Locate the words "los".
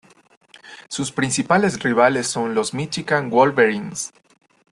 2.55-2.73